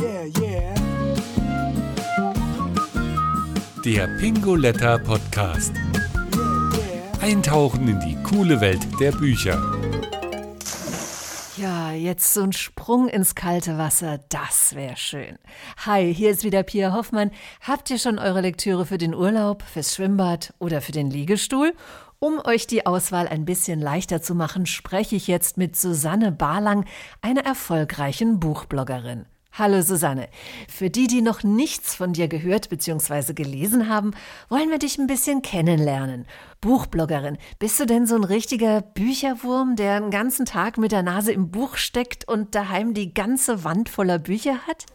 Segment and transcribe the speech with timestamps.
[0.00, 0.74] Yeah, yeah.
[3.84, 5.72] Der Pingoletta Podcast.
[7.20, 9.62] Eintauchen in die coole Welt der Bücher.
[11.56, 15.38] Ja, jetzt so ein Sprung ins kalte Wasser, das wäre schön.
[15.86, 17.30] Hi, hier ist wieder Pia Hoffmann.
[17.60, 21.72] Habt ihr schon eure Lektüre für den Urlaub, fürs Schwimmbad oder für den Liegestuhl?
[22.18, 26.84] Um euch die Auswahl ein bisschen leichter zu machen, spreche ich jetzt mit Susanne Barlang,
[27.20, 29.26] einer erfolgreichen Buchbloggerin.
[29.56, 30.30] Hallo Susanne.
[30.68, 33.34] Für die, die noch nichts von dir gehört bzw.
[33.34, 34.10] gelesen haben,
[34.48, 36.26] wollen wir dich ein bisschen kennenlernen.
[36.60, 41.30] Buchbloggerin, bist du denn so ein richtiger Bücherwurm, der den ganzen Tag mit der Nase
[41.30, 44.86] im Buch steckt und daheim die ganze Wand voller Bücher hat?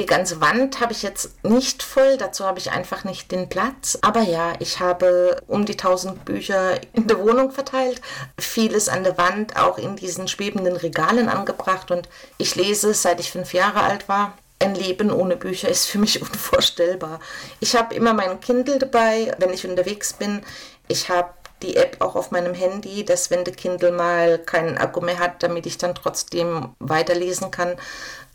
[0.00, 3.98] Die ganze Wand habe ich jetzt nicht voll, dazu habe ich einfach nicht den Platz.
[4.00, 8.00] Aber ja, ich habe um die 1000 Bücher in der Wohnung verteilt,
[8.38, 13.30] vieles an der Wand, auch in diesen schwebenden Regalen angebracht und ich lese, seit ich
[13.30, 14.38] fünf Jahre alt war.
[14.58, 17.20] Ein Leben ohne Bücher ist für mich unvorstellbar.
[17.60, 20.40] Ich habe immer mein Kindle dabei, wenn ich unterwegs bin.
[20.88, 21.28] Ich habe
[21.62, 25.42] die App auch auf meinem Handy, dass wenn der Kindle mal keinen Akku mehr hat,
[25.42, 27.76] damit ich dann trotzdem weiterlesen kann.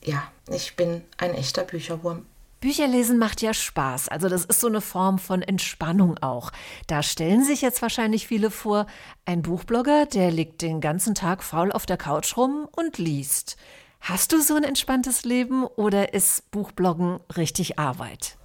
[0.06, 2.26] Ja, ich bin ein echter Bücherwurm.
[2.62, 6.52] Bücherlesen macht ja Spaß, also das ist so eine Form von Entspannung auch.
[6.88, 8.88] Da stellen sich jetzt wahrscheinlich viele vor,
[9.26, 13.58] ein Buchblogger, der liegt den ganzen Tag faul auf der Couch rum und liest.
[14.00, 18.38] Hast du so ein entspanntes Leben oder ist Buchbloggen richtig Arbeit?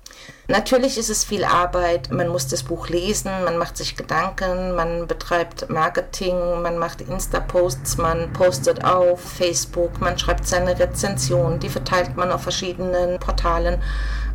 [0.48, 2.11] Natürlich ist es viel Arbeit.
[2.11, 7.98] Man muss das Buch lesen, man macht sich Gedanken, man betreibt Marketing, man macht Insta-Posts,
[7.98, 13.81] man postet auf Facebook, man schreibt seine Rezension, die verteilt man auf verschiedenen Portalen.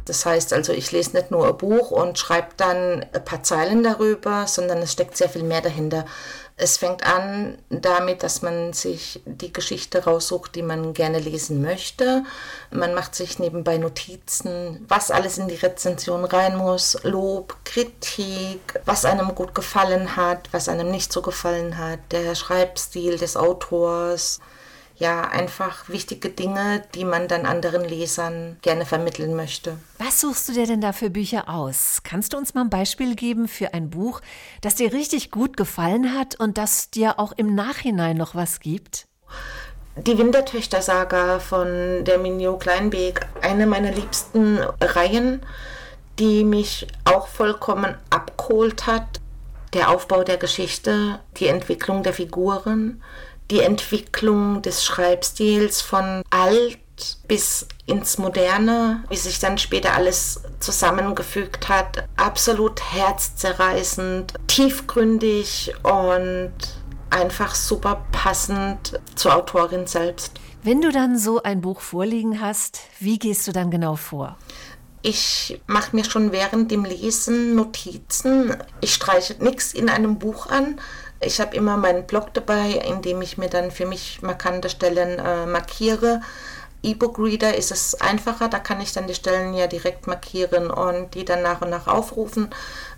[0.06, 3.84] Das heißt also, ich lese nicht nur ein Buch und schreibe dann ein paar Zeilen
[3.84, 6.06] darüber, sondern es steckt sehr viel mehr dahinter.
[6.58, 12.24] Es fängt an damit, dass man sich die Geschichte raussucht, die man gerne lesen möchte.
[12.72, 19.04] Man macht sich nebenbei Notizen, was alles in die Rezension rein muss, Lob, Kritik, was
[19.04, 24.40] einem gut gefallen hat, was einem nicht so gefallen hat, der Schreibstil des Autors
[24.98, 29.78] ja, einfach wichtige Dinge, die man dann anderen Lesern gerne vermitteln möchte.
[29.98, 32.00] Was suchst du dir denn da für Bücher aus?
[32.04, 34.22] Kannst du uns mal ein Beispiel geben für ein Buch,
[34.62, 39.08] das dir richtig gut gefallen hat und das dir auch im Nachhinein noch was gibt?
[39.98, 45.42] Die Wintertöchter-Saga von der Minio Kleinbeek, eine meiner liebsten Reihen,
[46.20, 49.22] die mich auch vollkommen abgeholt hat.
[49.74, 53.02] Der Aufbau der Geschichte, die Entwicklung der Figuren,
[53.52, 56.80] die Entwicklung des Schreibstils von alt
[57.28, 66.54] bis ins Moderne, wie sich dann später alles zusammengefügt hat, absolut herzzerreißend, tiefgründig und
[67.10, 70.32] einfach super passend zur Autorin selbst.
[70.64, 74.38] Wenn du dann so ein Buch vorliegen hast, wie gehst du dann genau vor?
[75.08, 78.58] Ich mache mir schon während dem Lesen Notizen.
[78.82, 80.82] Ich streiche nichts in einem Buch an,
[81.20, 85.20] ich habe immer meinen Blog dabei, in dem ich mir dann für mich markante Stellen
[85.20, 86.22] äh, markiere.
[86.82, 91.24] E-Book-Reader ist es einfacher, da kann ich dann die Stellen ja direkt markieren und die
[91.24, 92.50] dann nach und nach aufrufen.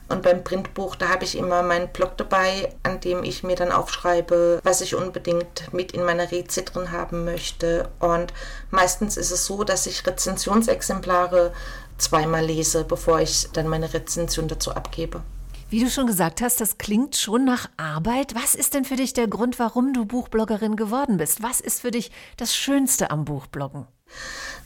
[0.09, 3.73] Und beim Printbuch, da habe ich immer meinen Blog dabei, an dem ich mir dann
[3.73, 7.89] aufschreibe, was ich unbedingt mit in meiner Rezi drin haben möchte.
[7.99, 8.33] Und
[8.71, 11.51] meistens ist es so, dass ich Rezensionsexemplare
[11.97, 15.21] zweimal lese, bevor ich dann meine Rezension dazu abgebe.
[15.69, 18.33] Wie du schon gesagt hast, das klingt schon nach Arbeit.
[18.35, 21.43] Was ist denn für dich der Grund, warum du Buchbloggerin geworden bist?
[21.43, 23.85] Was ist für dich das Schönste am Buchbloggen?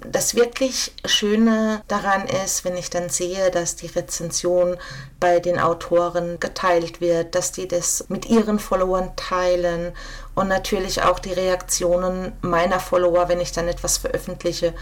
[0.04, 4.78] Das wirklich Schöne daran ist, wenn ich dann sehe, dass die Rezension
[5.20, 9.94] bei den Autoren geteilt wird, dass die das mit ihren Followern teilen
[10.34, 14.74] und natürlich auch die Reaktionen meiner Follower, wenn ich dann etwas veröffentliche.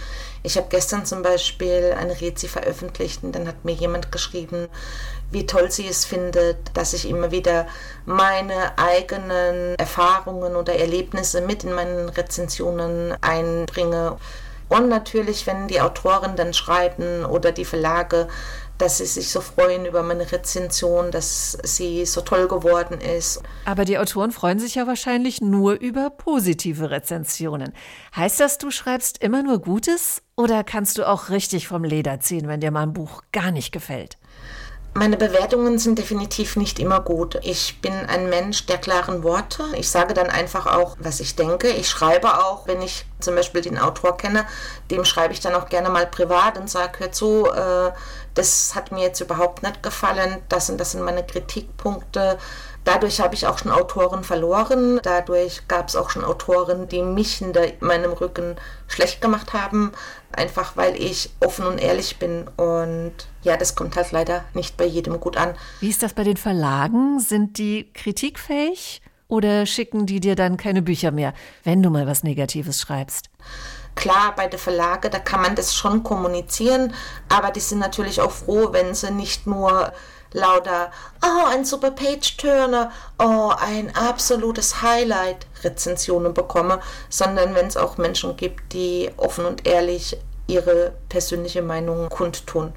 [0.41, 4.69] Ich habe gestern zum Beispiel eine Rezi veröffentlicht und dann hat mir jemand geschrieben,
[5.31, 7.67] wie toll sie es findet, dass ich immer wieder
[8.05, 14.17] meine eigenen Erfahrungen oder Erlebnisse mit in meinen Rezensionen einbringe.
[14.69, 18.27] Und natürlich, wenn die Autoren dann schreiben oder die Verlage,
[18.79, 23.41] dass sie sich so freuen über meine Rezension, dass sie so toll geworden ist.
[23.65, 27.73] Aber die Autoren freuen sich ja wahrscheinlich nur über positive Rezensionen.
[28.15, 32.47] Heißt das, du schreibst immer nur Gutes oder kannst du auch richtig vom Leder ziehen,
[32.47, 34.17] wenn dir mal ein Buch gar nicht gefällt?
[34.95, 37.39] Meine Bewertungen sind definitiv nicht immer gut.
[37.43, 39.63] Ich bin ein Mensch der klaren Worte.
[39.75, 41.69] Ich sage dann einfach auch, was ich denke.
[41.69, 44.45] Ich schreibe auch, wenn ich zum Beispiel den Autor kenne,
[44.89, 47.91] dem schreibe ich dann auch gerne mal privat und sage, hör zu, äh,
[48.33, 52.37] das hat mir jetzt überhaupt nicht gefallen, das und das sind meine Kritikpunkte.
[52.83, 54.99] Dadurch habe ich auch schon Autoren verloren.
[55.03, 58.55] Dadurch gab es auch schon Autoren, die mich hinter meinem Rücken
[58.87, 59.91] schlecht gemacht haben.
[60.31, 62.47] Einfach weil ich offen und ehrlich bin.
[62.57, 65.55] Und ja, das kommt halt leider nicht bei jedem gut an.
[65.79, 67.19] Wie ist das bei den Verlagen?
[67.19, 71.33] Sind die kritikfähig oder schicken die dir dann keine Bücher mehr,
[71.63, 73.29] wenn du mal was Negatives schreibst?
[73.95, 76.93] Klar, bei den Verlagen, da kann man das schon kommunizieren,
[77.27, 79.91] aber die sind natürlich auch froh, wenn sie nicht nur
[80.33, 80.91] lauter,
[81.23, 86.79] oh, ein super Page-Turner, oh, ein absolutes Highlight Rezensionen bekomme,
[87.09, 90.17] sondern wenn es auch Menschen gibt, die offen und ehrlich
[90.47, 92.73] ihre persönliche Meinung kundtun.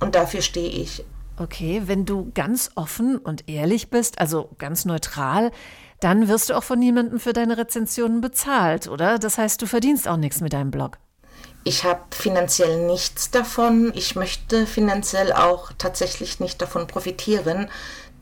[0.00, 1.04] Und dafür stehe ich.
[1.36, 5.50] Okay, wenn du ganz offen und ehrlich bist, also ganz neutral,
[6.00, 9.18] dann wirst du auch von niemandem für deine Rezensionen bezahlt, oder?
[9.18, 10.98] Das heißt, du verdienst auch nichts mit deinem Blog.
[11.66, 13.90] Ich habe finanziell nichts davon.
[13.94, 17.70] Ich möchte finanziell auch tatsächlich nicht davon profitieren,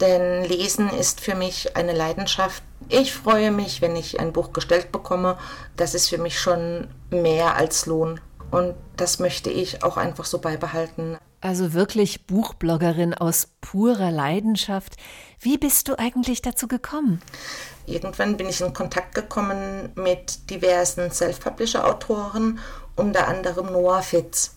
[0.01, 2.63] denn Lesen ist für mich eine Leidenschaft.
[2.89, 5.39] Ich freue mich, wenn ich ein Buch gestellt bekomme.
[5.77, 8.21] Das ist für mich schon mehr als Lohn.
[8.53, 11.19] Und das möchte ich auch einfach so beibehalten.
[11.43, 14.95] Also wirklich Buchbloggerin aus purer Leidenschaft.
[15.41, 17.21] Wie bist du eigentlich dazu gekommen?
[17.85, 22.61] Irgendwann bin ich in Kontakt gekommen mit diversen Self-Publisher-Autoren
[22.95, 24.53] unter anderem Noah Fitz.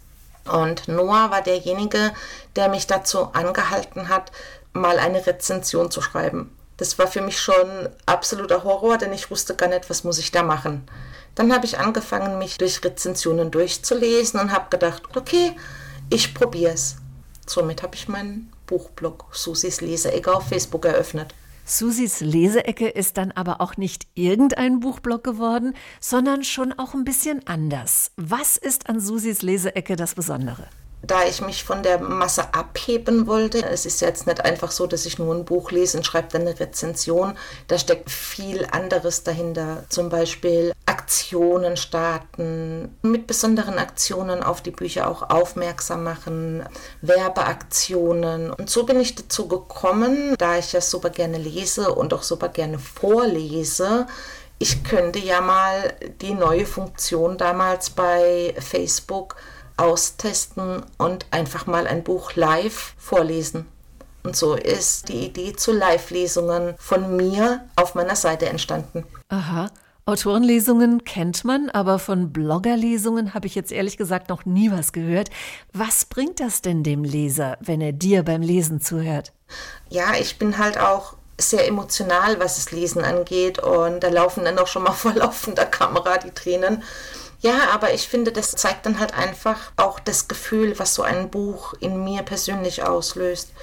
[0.48, 2.14] Und Noah war derjenige,
[2.56, 4.32] der mich dazu angehalten hat,
[4.72, 6.56] mal eine Rezension zu schreiben.
[6.78, 10.30] Das war für mich schon absoluter Horror, denn ich wusste gar nicht, was muss ich
[10.30, 10.88] da machen.
[11.34, 15.56] Dann habe ich angefangen, mich durch Rezensionen durchzulesen und habe gedacht, okay,
[16.10, 16.98] ich probiere es.
[17.46, 21.34] Somit habe ich meinen Buchblog Susis Leseecke auf Facebook eröffnet.
[21.68, 27.48] Susis Leseecke ist dann aber auch nicht irgendein Buchblog geworden, sondern schon auch ein bisschen
[27.48, 28.12] anders.
[28.18, 30.68] Was ist an Susis Leseecke das Besondere?
[31.08, 33.64] da ich mich von der Masse abheben wollte.
[33.64, 36.42] Es ist jetzt nicht einfach so, dass ich nur ein Buch lese und schreibe dann
[36.42, 37.38] eine Rezension.
[37.68, 39.86] Da steckt viel anderes dahinter.
[39.90, 40.74] Zum Beispiel
[41.06, 46.64] Aktionen starten, mit besonderen Aktionen auf die Bücher auch aufmerksam machen,
[47.02, 48.50] Werbeaktionen.
[48.50, 52.50] Und so bin ich dazu gekommen, da ich ja super gerne lese und auch super
[52.50, 54.08] gerne vorlese,
[54.58, 59.36] ich könnte ja mal die neue Funktion damals bei Facebook
[59.78, 63.68] austesten und einfach mal ein Buch live vorlesen.
[64.24, 69.06] Und so ist die Idee zu Live-Lesungen von mir auf meiner Seite entstanden.
[69.30, 69.70] Aha.
[70.08, 75.32] Autorenlesungen kennt man, aber von Bloggerlesungen habe ich jetzt ehrlich gesagt noch nie was gehört.
[75.74, 79.34] Was bringt das denn dem Leser, wenn er dir beim Lesen zuhört?
[79.90, 84.60] Ja, ich bin halt auch sehr emotional, was das Lesen angeht und da laufen dann
[84.60, 86.84] auch schon mal vor laufender Kamera die Tränen.
[87.40, 91.32] Ja, aber ich finde, das zeigt dann halt einfach auch das Gefühl, was so ein
[91.32, 93.54] Buch in mir persönlich auslöst.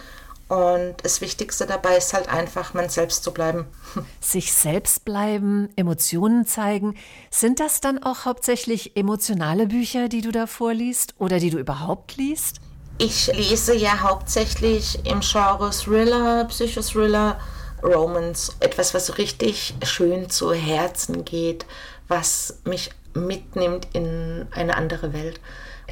[0.53, 3.65] Und das Wichtigste dabei ist halt einfach, man selbst zu bleiben.
[4.21, 6.95] Sich selbst bleiben, Emotionen zeigen.
[7.31, 12.19] Sind das dann auch hauptsächlich emotionale Bücher, die du da vorliest oder die du überhaupt
[12.19, 12.61] liest?
[12.99, 17.41] Ich lese ja hauptsächlich im Genre Thriller, Psychothriller,
[17.83, 18.55] Romance.
[18.61, 21.65] Etwas, was so richtig schön zu Herzen geht,
[22.09, 25.41] was mich mitnimmt in eine andere Welt.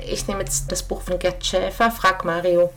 [0.07, 2.69] Ich nehme jetzt das Buch von Gerd Schäfer, Frag Mario.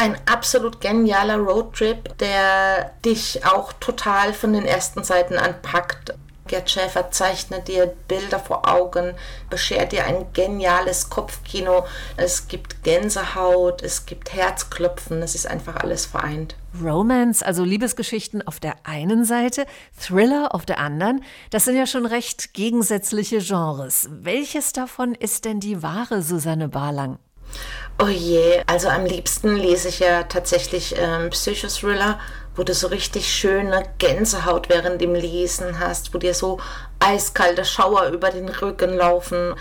[0.00, 6.14] Ein absolut genialer Roadtrip, der dich auch total von den ersten Seiten anpackt.
[6.46, 9.14] Gerd Schäfer zeichnet dir Bilder vor Augen,
[9.50, 11.84] beschert dir ein geniales Kopfkino.
[12.16, 16.54] Es gibt Gänsehaut, es gibt Herzklopfen, es ist einfach alles vereint.
[16.80, 19.66] Romance, also Liebesgeschichten auf der einen Seite,
[19.98, 24.08] Thriller auf der anderen, das sind ja schon recht gegensätzliche Genres.
[24.12, 27.18] Welches davon ist denn die wahre Susanne Barlang?
[28.00, 32.18] Oh je, also am liebsten lese ich ja tatsächlich ähm, Psychothriller
[32.58, 36.58] wo du so richtig schöne Gänsehaut während dem Lesen hast, wo dir so
[36.98, 39.54] eiskalte Schauer über den Rücken laufen.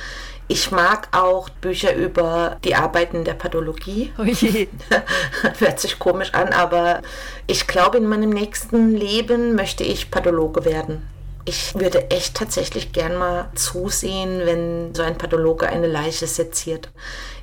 [0.48, 4.14] Ich mag auch Bücher über die Arbeiten der Pathologie.
[4.18, 4.68] Oh je.
[5.60, 7.02] Hört sich komisch an, aber
[7.46, 11.08] ich glaube, in meinem nächsten Leben möchte ich Pathologe werden.
[11.46, 16.90] Ich würde echt tatsächlich gern mal zusehen, wenn so ein Pathologe eine Leiche seziert.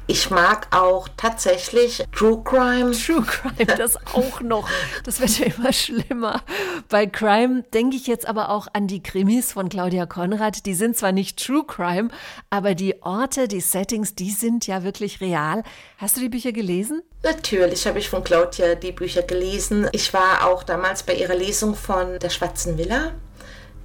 [0.06, 2.90] Ich mag auch tatsächlich True Crime.
[2.92, 4.68] True Crime, das auch noch.
[5.02, 6.42] Das wird ja immer schlimmer.
[6.90, 10.66] Bei Crime denke ich jetzt aber auch an die Krimis von Claudia Konrad.
[10.66, 12.10] Die sind zwar nicht True Crime,
[12.50, 15.62] aber die Orte, die Settings, die sind ja wirklich real.
[15.96, 17.02] Hast du die Bücher gelesen?
[17.22, 19.88] Natürlich habe ich von Claudia die Bücher gelesen.
[19.92, 23.12] Ich war auch damals bei ihrer Lesung von Der Schwarzen Villa,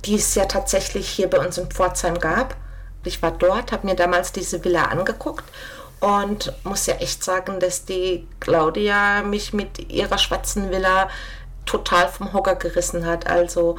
[0.03, 2.57] die es ja tatsächlich hier bei uns in Pforzheim gab.
[3.05, 5.45] Ich war dort, habe mir damals diese Villa angeguckt
[5.99, 11.09] und muss ja echt sagen, dass die Claudia mich mit ihrer schwarzen Villa
[11.65, 13.27] total vom Hocker gerissen hat.
[13.27, 13.77] Also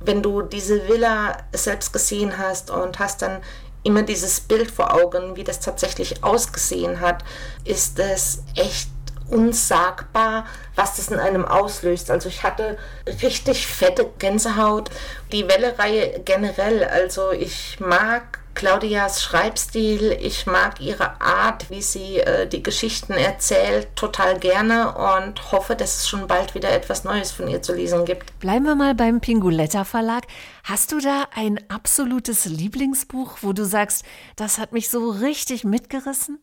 [0.00, 3.40] wenn du diese Villa selbst gesehen hast und hast dann
[3.82, 7.24] immer dieses Bild vor Augen, wie das tatsächlich ausgesehen hat,
[7.64, 8.90] ist es echt
[9.30, 12.10] unsagbar, was das in einem auslöst.
[12.10, 12.78] Also ich hatte
[13.22, 14.90] richtig fette Gänsehaut.
[15.32, 22.48] Die Welle-Reihe generell, also ich mag Claudias Schreibstil, ich mag ihre Art, wie sie äh,
[22.48, 27.46] die Geschichten erzählt, total gerne und hoffe, dass es schon bald wieder etwas Neues von
[27.46, 28.36] ihr zu lesen gibt.
[28.40, 30.24] Bleiben wir mal beim Pinguletta Verlag.
[30.64, 36.40] Hast du da ein absolutes Lieblingsbuch, wo du sagst, das hat mich so richtig mitgerissen?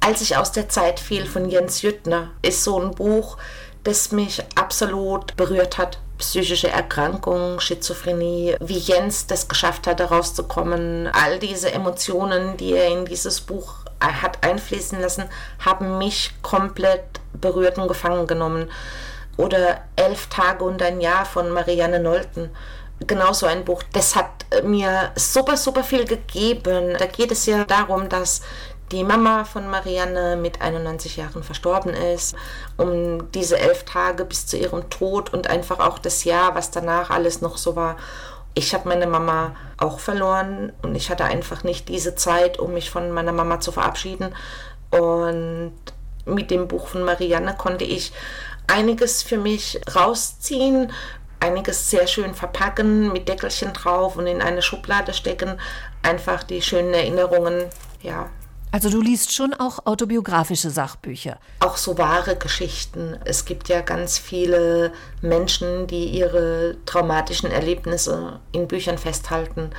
[0.00, 3.36] Als ich aus der Zeit fiel von Jens Jüttner, ist so ein Buch,
[3.84, 6.00] das mich absolut berührt hat.
[6.20, 11.08] Psychische Erkrankungen, Schizophrenie, wie Jens das geschafft hat, daraus zu kommen.
[11.08, 15.24] All diese Emotionen, die er in dieses Buch hat einfließen lassen,
[15.64, 18.70] haben mich komplett berührt und gefangen genommen.
[19.36, 22.50] Oder Elf Tage und ein Jahr von Marianne Nolten
[23.06, 23.82] genauso ein Buch.
[23.92, 26.94] Das hat mir super, super viel gegeben.
[26.98, 28.42] Da geht es ja darum, dass
[28.92, 32.34] die Mama von Marianne mit 91 Jahren verstorben ist,
[32.76, 37.10] um diese elf Tage bis zu ihrem Tod und einfach auch das Jahr, was danach
[37.10, 37.96] alles noch so war.
[38.54, 42.90] Ich habe meine Mama auch verloren und ich hatte einfach nicht diese Zeit, um mich
[42.90, 44.34] von meiner Mama zu verabschieden.
[44.90, 45.72] Und
[46.24, 48.12] mit dem Buch von Marianne konnte ich
[48.66, 50.92] einiges für mich rausziehen,
[51.38, 55.60] einiges sehr schön verpacken, mit Deckelchen drauf und in eine Schublade stecken.
[56.02, 57.66] Einfach die schönen Erinnerungen,
[58.02, 58.28] ja,
[58.72, 61.38] also du liest schon auch autobiografische Sachbücher.
[61.60, 63.18] Auch so wahre Geschichten.
[63.24, 69.70] Es gibt ja ganz viele Menschen, die ihre traumatischen Erlebnisse in Büchern festhalten.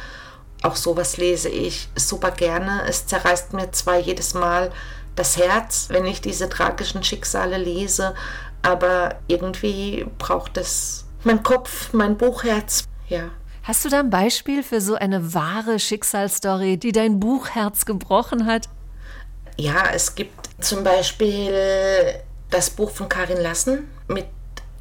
[0.61, 2.83] Auch sowas lese ich super gerne.
[2.87, 4.71] Es zerreißt mir zwar jedes Mal
[5.15, 8.13] das Herz, wenn ich diese tragischen Schicksale lese,
[8.61, 12.85] aber irgendwie braucht es mein Kopf, mein Buchherz.
[13.07, 13.29] Ja.
[13.63, 18.69] Hast du da ein Beispiel für so eine wahre Schicksalsstory, die dein Buchherz gebrochen hat?
[19.61, 22.15] Ja, es gibt zum Beispiel
[22.49, 24.25] das Buch von Karin Lassen mit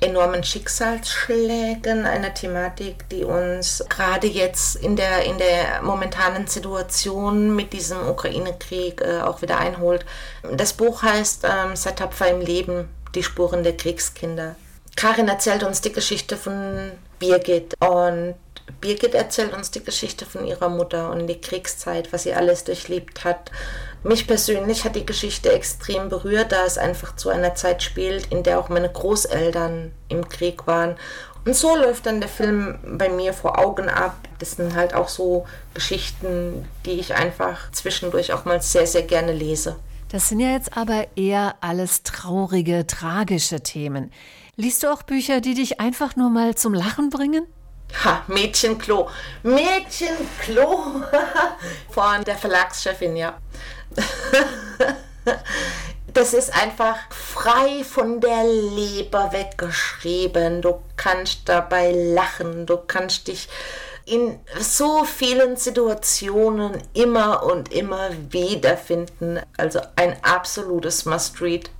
[0.01, 7.75] enormen Schicksalsschlägen, einer Thematik, die uns gerade jetzt in der, in der momentanen Situation mit
[7.75, 10.07] diesem Ukraine-Krieg äh, auch wieder einholt.
[10.51, 14.57] Das Buch heißt ähm, Sei tapfer im Leben, die Spuren der Kriegskinder.
[14.97, 18.35] Karin erzählt uns die Geschichte von Birgit und
[18.81, 23.25] Birgit erzählt uns die Geschichte von ihrer Mutter und die Kriegszeit, was sie alles durchlebt
[23.25, 23.51] hat.
[24.03, 28.43] Mich persönlich hat die Geschichte extrem berührt, da es einfach zu einer Zeit spielt, in
[28.43, 30.97] der auch meine Großeltern im Krieg waren.
[31.45, 34.17] Und so läuft dann der Film bei mir vor Augen ab.
[34.39, 39.33] Das sind halt auch so Geschichten, die ich einfach zwischendurch auch mal sehr, sehr gerne
[39.33, 39.77] lese.
[40.11, 44.11] Das sind ja jetzt aber eher alles traurige, tragische Themen.
[44.57, 47.47] Liest du auch Bücher, die dich einfach nur mal zum Lachen bringen?
[48.05, 49.09] Ha, Mädchenklo.
[49.43, 51.03] Mädchenklo
[51.91, 53.39] von der Verlagschefin, ja.
[56.13, 60.61] Das ist einfach frei von der Leber weggeschrieben.
[60.61, 63.49] Du kannst dabei lachen, du kannst dich
[64.07, 69.39] in so vielen Situationen immer und immer wiederfinden.
[69.57, 71.71] Also ein absolutes Must-Read.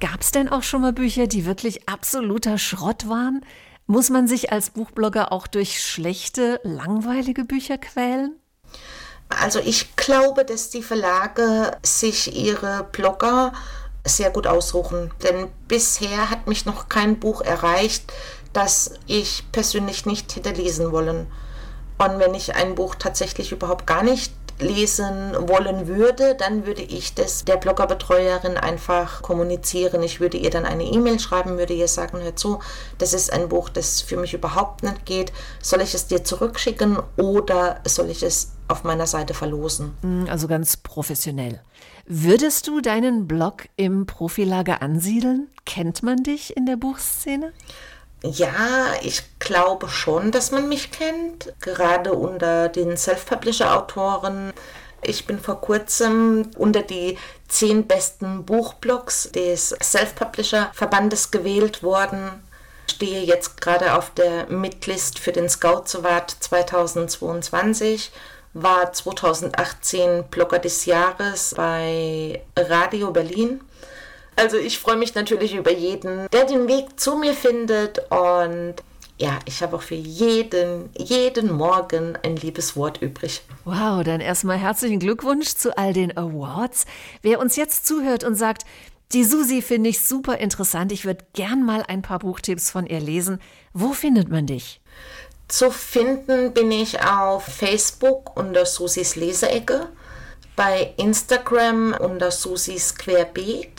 [0.00, 3.44] Gab es denn auch schon mal Bücher, die wirklich absoluter Schrott waren?
[3.86, 8.34] Muss man sich als Buchblogger auch durch schlechte, langweilige Bücher quälen?
[9.28, 13.52] Also ich glaube, dass die Verlage sich ihre Blogger
[14.04, 15.10] sehr gut aussuchen.
[15.22, 18.12] Denn bisher hat mich noch kein Buch erreicht,
[18.52, 21.26] das ich persönlich nicht hätte lesen wollen.
[21.98, 27.14] Und wenn ich ein Buch tatsächlich überhaupt gar nicht lesen wollen würde, dann würde ich
[27.14, 30.02] das der Bloggerbetreuerin einfach kommunizieren.
[30.02, 32.60] Ich würde ihr dann eine E-Mail schreiben, würde ihr sagen, hör zu,
[32.98, 35.32] das ist ein Buch, das für mich überhaupt nicht geht.
[35.60, 39.96] Soll ich es dir zurückschicken oder soll ich es auf meiner Seite verlosen?
[40.02, 41.60] Hm, also ganz professionell.
[42.06, 45.48] Würdest du deinen Blog im Profilager ansiedeln?
[45.64, 47.52] Kennt man dich in der Buchszene?
[48.32, 54.52] Ja, ich glaube schon, dass man mich kennt, gerade unter den Self-Publisher-Autoren.
[55.02, 62.42] Ich bin vor kurzem unter die zehn besten Buchblogs des Self-Publisher-Verbandes gewählt worden.
[62.90, 68.10] Stehe jetzt gerade auf der Midlist für den Scout Award 2022
[68.54, 73.60] war 2018 Blogger des Jahres bei Radio Berlin
[74.36, 78.74] also ich freue mich natürlich über jeden, der den Weg zu mir findet und
[79.18, 83.40] ja, ich habe auch für jeden, jeden Morgen ein liebes Wort übrig.
[83.64, 86.84] Wow, dann erstmal herzlichen Glückwunsch zu all den Awards.
[87.22, 88.64] Wer uns jetzt zuhört und sagt,
[89.12, 93.00] die Susi finde ich super interessant, ich würde gern mal ein paar Buchtipps von ihr
[93.00, 93.40] lesen,
[93.72, 94.80] wo findet man dich?
[95.48, 99.88] Zu finden bin ich auf Facebook unter Susis Leseecke,
[100.56, 103.75] bei Instagram unter Susis Querbeet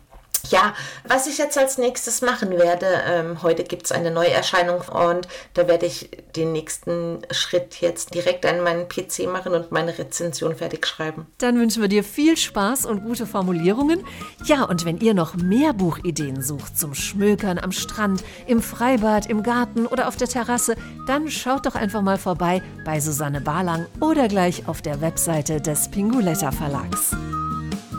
[0.51, 0.75] Ja,
[1.05, 5.67] was ich jetzt als nächstes machen werde, ähm, heute gibt es eine Neuerscheinung und da
[5.67, 10.87] werde ich den nächsten Schritt jetzt direkt an meinen PC machen und meine Rezension fertig
[10.87, 11.27] schreiben.
[11.39, 14.05] Dann wünschen wir dir viel Spaß und gute Formulierungen.
[14.45, 19.43] Ja, und wenn ihr noch mehr Buchideen sucht zum Schmökern am Strand, im Freibad, im
[19.43, 20.77] Garten oder auf der Terrasse,
[21.07, 25.91] dann schaut doch einfach mal vorbei bei Susanne Barlang oder gleich auf der Webseite des
[25.91, 27.17] Pinguletta Verlags.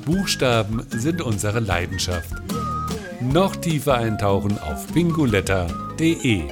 [0.07, 2.31] Buchstaben sind unsere Leidenschaft.
[3.19, 6.43] Noch tiefer eintauchen auf bingoletta.de